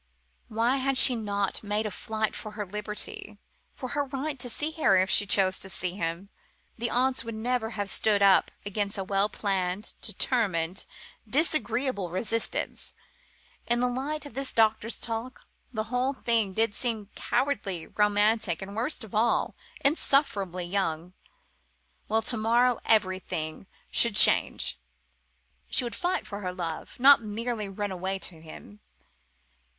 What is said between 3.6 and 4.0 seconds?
for